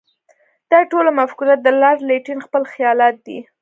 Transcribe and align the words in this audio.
دا 0.71 0.79
ټوله 0.91 1.11
مفکوره 1.19 1.55
د 1.59 1.67
لارډ 1.81 1.99
لیټن 2.09 2.39
خپل 2.47 2.63
خیالات 2.73 3.15
دي. 3.25 3.39